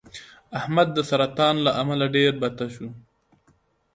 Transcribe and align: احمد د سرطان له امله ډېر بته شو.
احمد 0.59 0.87
د 0.93 0.99
سرطان 1.09 1.55
له 1.65 1.71
امله 1.81 2.05
ډېر 2.15 2.31
بته 2.41 2.65
شو. 2.73 2.87